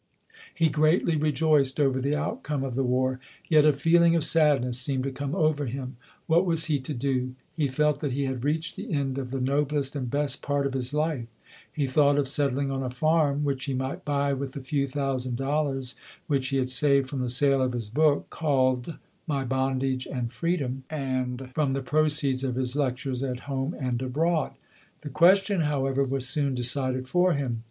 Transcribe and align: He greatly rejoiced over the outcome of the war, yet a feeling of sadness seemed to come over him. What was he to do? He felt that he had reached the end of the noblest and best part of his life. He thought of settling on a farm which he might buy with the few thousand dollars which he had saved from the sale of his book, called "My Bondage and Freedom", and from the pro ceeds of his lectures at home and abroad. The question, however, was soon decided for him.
He 0.51 0.69
greatly 0.69 1.15
rejoiced 1.15 1.79
over 1.79 2.01
the 2.01 2.15
outcome 2.15 2.63
of 2.63 2.73
the 2.73 2.81
war, 2.83 3.19
yet 3.47 3.65
a 3.65 3.71
feeling 3.71 4.15
of 4.15 4.23
sadness 4.23 4.79
seemed 4.79 5.03
to 5.03 5.11
come 5.11 5.35
over 5.35 5.67
him. 5.67 5.95
What 6.25 6.43
was 6.43 6.65
he 6.65 6.79
to 6.79 6.93
do? 6.95 7.35
He 7.55 7.67
felt 7.67 7.99
that 7.99 8.13
he 8.13 8.23
had 8.25 8.43
reached 8.43 8.75
the 8.75 8.91
end 8.91 9.19
of 9.19 9.29
the 9.29 9.39
noblest 9.39 9.95
and 9.95 10.09
best 10.09 10.41
part 10.41 10.65
of 10.65 10.73
his 10.73 10.91
life. 10.91 11.27
He 11.71 11.85
thought 11.85 12.17
of 12.17 12.27
settling 12.27 12.71
on 12.71 12.81
a 12.81 12.89
farm 12.89 13.43
which 13.43 13.65
he 13.65 13.75
might 13.75 14.03
buy 14.03 14.33
with 14.33 14.53
the 14.53 14.61
few 14.61 14.87
thousand 14.87 15.35
dollars 15.37 15.93
which 16.25 16.47
he 16.47 16.57
had 16.57 16.69
saved 16.69 17.07
from 17.07 17.19
the 17.19 17.29
sale 17.29 17.61
of 17.61 17.73
his 17.73 17.87
book, 17.87 18.31
called 18.31 18.97
"My 19.27 19.43
Bondage 19.43 20.07
and 20.07 20.33
Freedom", 20.33 20.83
and 20.89 21.53
from 21.53 21.73
the 21.73 21.83
pro 21.83 22.05
ceeds 22.05 22.43
of 22.43 22.55
his 22.55 22.75
lectures 22.75 23.21
at 23.21 23.41
home 23.41 23.75
and 23.79 24.01
abroad. 24.01 24.53
The 25.01 25.09
question, 25.09 25.61
however, 25.61 26.03
was 26.03 26.27
soon 26.27 26.55
decided 26.55 27.07
for 27.07 27.33
him. 27.35 27.59